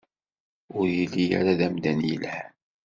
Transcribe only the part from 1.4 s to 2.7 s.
d amdan yelhan.